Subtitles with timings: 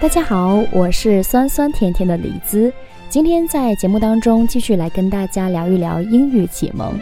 [0.00, 2.72] 大家好，我是酸酸甜甜的李子。
[3.10, 6.98] 今天在节目当中继续来跟大家聊一聊英语启蒙。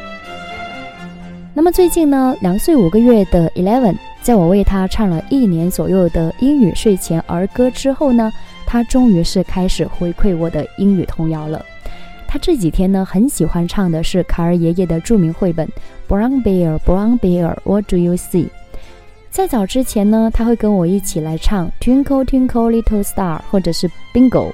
[1.54, 8.32] 那么最近呢，两岁五个月的 Eleven，在我为他唱了一年左右的英语睡前儿歌之后呢，
[8.66, 11.64] 他终于是开始回馈我的英语童谣了。
[12.26, 15.64] 他这几天呢，很喜欢唱的是卡尔爷爷的著名绘本
[16.12, 18.46] 《Brown Bear, Brown Bear, What Do You See》。
[19.38, 24.50] 在早之前呢，他会跟我一起来唱《Twinkle Twinkle Little Star》或者是《Bingo》。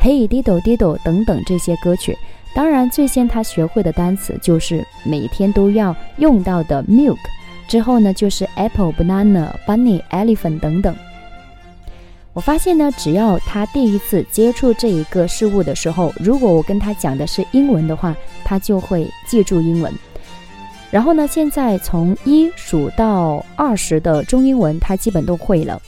[0.00, 2.16] Hey Diddle Diddle 等等这些歌曲，
[2.54, 7.18] 当然最先他学会的单词就是每天都要用到的 milk，
[7.66, 10.94] 之后呢就是 apple、banana、bunny、elephant 等等。
[12.32, 19.92] 我发现呢，只要他第一次接触这一个事物的时候，如果我跟他讲的是英文的话，他就会记住英文。
[20.90, 25.80] 然后呢，现在从一数到二十的中英文，他基本都会了。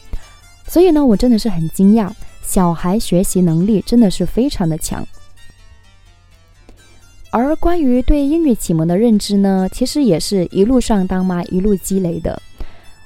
[0.67, 2.11] 所以呢，我真的是很惊讶。
[2.43, 5.07] 小孩学习能力真的是非常的强，
[7.31, 12.43] 而关于对英语启蒙的认知呢，其实也是一路上当妈一路积累的。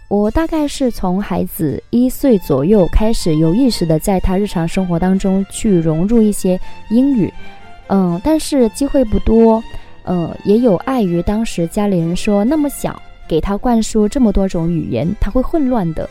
[0.09, 7.31] 我大概是从孩子一岁左右开始有意识的在他日常生活当中去融入一些英语，
[7.89, 9.63] 嗯，但是机会不多，
[10.05, 16.09] 呃，也有碍于当时家里人说那么小给他灌输这么多种语言，他会混乱的。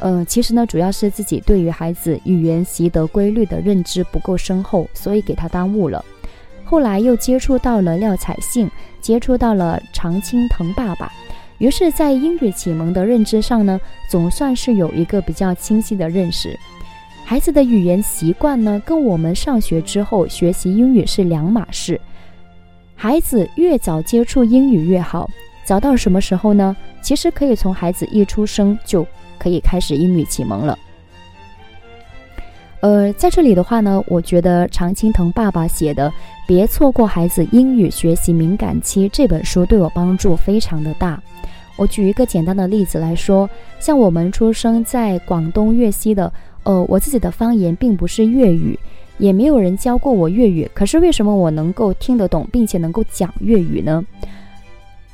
[0.00, 6.04] 呃，其实呢，主要是自己对于孩子语言习得规律的认知不够深厚，所以给他耽误了。
[6.64, 8.68] 后来又接触到了廖彩杏，
[9.00, 11.12] 接触到了常青藤爸爸，
[11.58, 16.58] 于是，在英语启蒙的认知上呢，总算是有一个比较清晰的认识。
[17.24, 22.00] 孩子的语言习惯呢，跟我们上学之后学习英语是两码事。
[22.94, 25.28] 孩子越早接触英语越好，
[25.64, 26.76] 早到什么时候呢？
[27.02, 29.06] 其实可以从孩子一出生就。
[29.36, 30.78] 可以开始英语启蒙了。
[32.80, 36.08] 呃，在这里的话呢，我觉得常青藤爸爸写的
[36.46, 41.20] 《别错过孩子英语学习敏感期》这本书对我帮助非常的大。
[41.76, 46.32] 我举一个简单的例子来说，像我们出生在广东粤西的，
[46.62, 48.78] 呃，我自己的方言并不是粤语，
[49.18, 54.04] 也没有人教过我粤语，可是为什么我能够听得懂，并且能够讲粤语呢？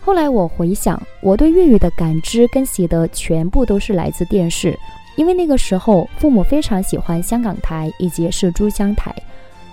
[0.00, 4.76] 后来我回想，我对粤语的感知跟习得全部都是来自电视，
[5.16, 9.14] 因为那个时候父母非常喜欢香港台以及是珠江台，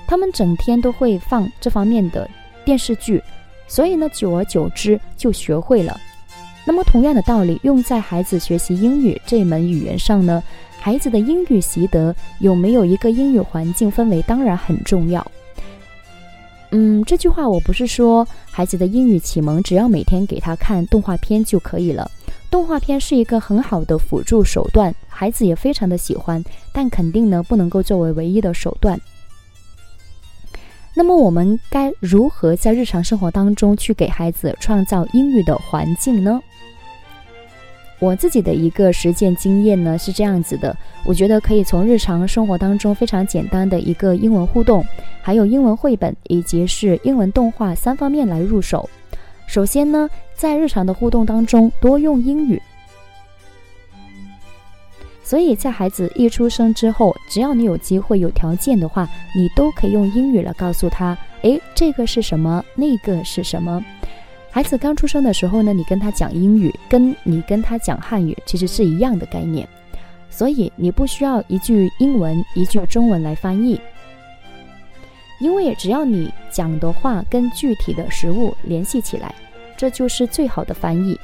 [0.06, 2.30] 他们整天都会放这方面的
[2.66, 3.24] 电视剧，
[3.68, 5.98] 所以呢，久而久之就学会了。
[6.66, 10.44] 那么同样的道理，用在孩子学习英语这门语言上呢，
[10.80, 15.26] 孩子的英语习得有没有一个英语环境氛围，当然很重要。
[16.72, 22.10] 嗯，这句话我不是说孩子的英语启蒙只要每天给他看动画片就可以了。
[22.50, 29.00] 动画片是一个很好的辅助手段，孩子也非常的喜欢，但肯定呢不能够作为唯一的手段。
[30.94, 36.42] 那么我们该如何在日常生活当中去给孩子创造英语的环境呢？
[38.00, 44.86] 我自己的一个实践经验呢是这样子的，我觉得可以从日常生活当中非常简单的一个英文互动，
[45.22, 48.88] 还有英文绘本以及是英文动画三方面来入手。
[49.48, 52.62] 首先呢，在日常的互动当中多用英语，
[55.24, 63.84] 所以在孩子一出生之后，只要你有机会有条件的话，你都可以用英语来告诉他，诶，这个是什么，那个是什么。
[64.50, 69.68] 孩子刚出生的时候呢，你跟他讲英语，跟你跟他讲汉语其实是一样的概念，
[70.32, 73.80] 所以你不需要一句英文一句中文来翻译，
[75.40, 79.36] 因为只要你讲的话跟具体的食物联系起来，
[79.78, 81.20] 这就是最好的翻译。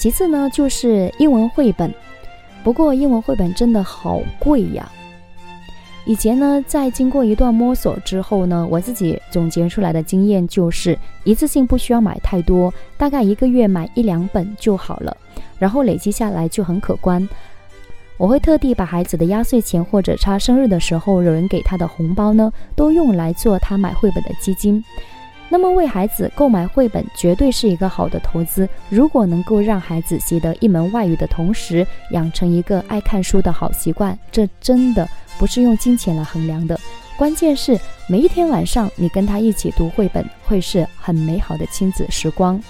[0.00, 1.94] 其次呢，就是英文绘本，
[2.64, 4.90] 不过英文绘本真的好贵呀。
[6.08, 15.14] 以前呢，在经过一段摸索之后呢，我自己总结出来的经验就是，一次性不需要买太多，大概一个月买一两本就好了，
[15.58, 17.28] 然后累积下来就很可观。
[18.16, 24.82] 我会特地把孩子的压岁钱或者他生日的时候有人给他的红包呢，都用来做他买绘本的基金。
[25.48, 28.68] 那么为孩子购买绘本绝对是一个好的投资。
[28.90, 35.08] 如果能够让孩子习得一门外语的同时，养成一个爱看书的好习惯，这真的
[35.38, 36.78] 不是用金钱来衡量的。
[37.16, 37.78] 关键是
[38.08, 42.62] 每一天晚上你跟他一起读绘本，会是很美好的亲子时光。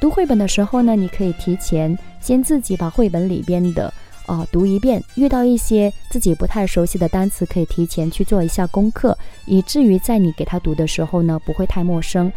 [0.00, 3.92] 读绘本的时候呢，你可以提前先自己把绘本里边的。
[4.26, 12.30] 啊，读一遍，遇到一些自己不太熟悉的单词，可以提前去做一下功课，以至于在你给他读的时候呢，不会太陌生。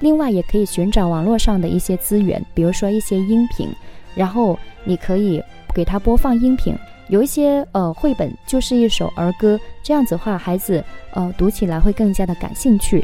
[0.00, 3.68] 另外，也可以寻找网络上的一些资源，比如说一些音频，
[4.14, 5.42] 然后你可以
[5.74, 6.76] 给他播放音频。
[7.08, 10.84] 有一些呃绘本就是一首儿歌，这样子的话，孩子
[11.14, 13.02] 呃读起来会更加的感兴趣。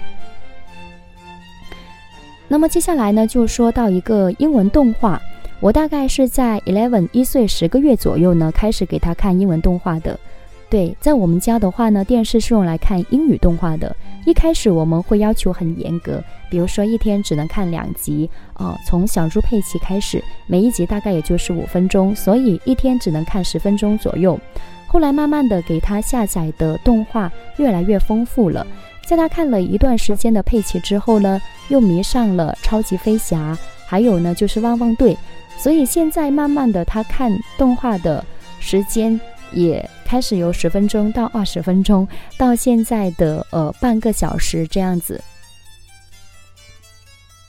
[2.46, 5.18] 那么接下来呢，就说到一个英文动画。
[5.64, 10.20] 我大概是在 eleven 一岁十个月左右呢，开始给他看英文动画的。
[10.68, 13.96] 对，在我们家的话呢，电视是用来看英语动画的。
[14.26, 24.38] 一开始我们会要求很严格，比如说一天只能看两集，哦，从小猪佩奇开始，每一集大概也就是五分钟，所以一天只能看十分钟左右。
[24.86, 28.66] 后来慢慢的给他下载的动画越来越丰富了，
[29.06, 31.40] 在他看了一段时间的佩奇之后呢，
[31.70, 33.56] 又迷上了超级飞侠，
[33.86, 35.16] 还有呢就是汪汪队，
[35.58, 38.24] 所以现在慢慢的他看动画的
[38.60, 39.20] 时间。
[39.52, 45.22] 也开始由十分钟到二十分钟，到现在的呃半个小时这样子。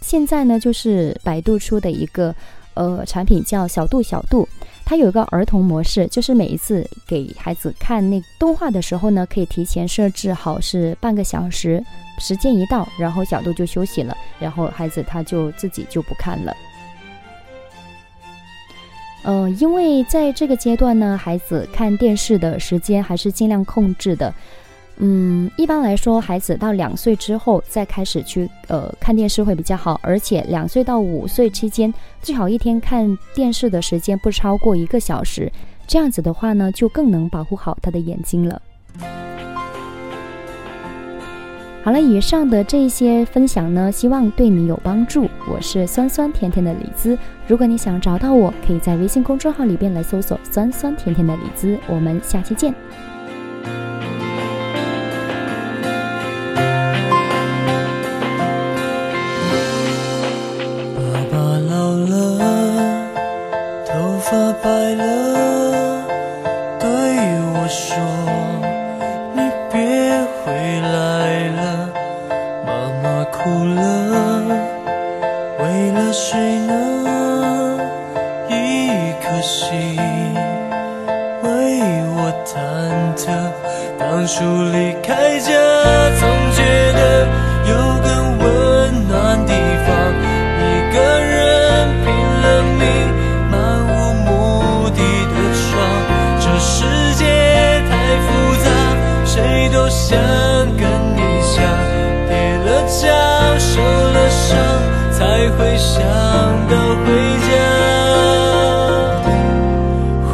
[0.01, 2.35] 现在呢，就是百度出的一个
[2.75, 4.47] 呃产品叫小度小度，
[4.85, 11.83] 它有一个儿童模式，就是每一次给孩子看那动画的时候呢，可以提前设置好是半个小时，
[12.19, 16.55] 时间一到，然后小度就休息了，然后孩子他就自己就不看了。
[19.25, 24.31] 呃，因为在这个阶段呢，孩子看电视的时间还是尽量控制的。
[24.97, 31.91] 嗯，一般来说，孩子到两岁之后再开始去呃看电视会比较好，而且两岁到五岁期间，
[32.21, 35.51] 最好一天看电视的时间不超过一个小时。
[35.87, 38.61] 这样子的话呢，就更能保护好他的眼睛了。
[41.83, 45.27] 好了，以上的这些分享呢，希望对你有帮助。
[45.47, 51.77] 我是酸酸甜甜的李子，如果你想找到我，可以在微信公众号里边来搜索“酸酸甜甜的李子”。
[51.87, 52.73] 我们下期见。
[60.95, 61.01] 爸
[61.31, 63.05] 爸老了，
[63.85, 66.07] 头发白了，
[66.79, 66.89] 对
[67.53, 67.95] 我说。
[84.25, 84.41] 当初
[84.71, 85.51] 离开家，
[86.19, 86.63] 总觉
[86.93, 87.27] 得
[87.69, 88.07] 有个
[88.39, 88.43] 温
[89.07, 89.13] 暖
[89.45, 89.53] 地
[89.85, 89.87] 方。
[90.57, 90.61] 一
[90.91, 92.09] 个人拼
[92.41, 92.45] 了
[92.79, 92.83] 命，
[93.51, 93.53] 漫
[93.85, 93.93] 无
[94.25, 94.97] 目的
[95.29, 95.63] 的闯。
[96.39, 96.73] 这世
[97.13, 97.21] 界
[97.87, 97.93] 太
[98.25, 98.25] 复
[98.63, 98.67] 杂，
[99.25, 100.17] 谁都想
[100.75, 100.81] 跟
[101.15, 101.61] 你像。
[102.27, 102.33] 跌
[102.65, 103.05] 了跤，
[103.59, 104.57] 受了伤，
[105.11, 106.01] 才会想
[106.67, 106.73] 到
[107.05, 107.13] 回
[107.45, 107.53] 家。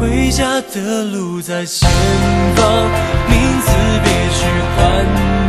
[0.30, 1.31] 家的路。
[1.42, 1.90] 在前
[2.54, 2.88] 方，
[3.28, 3.72] 名字
[4.04, 4.46] 别去
[4.76, 5.41] 换。